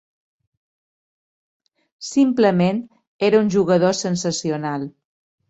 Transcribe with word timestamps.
Simplement 2.07 2.81
era 3.29 3.43
un 3.43 3.53
jugador 3.59 4.01
sensacional. 4.01 4.91